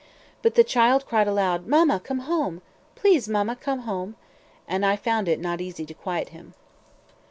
[0.41, 2.63] But the child cried aloud, "Mamma, come home!
[2.95, 4.15] Please, mamma, come home!"
[4.67, 6.55] and I found it not easy to quiet him.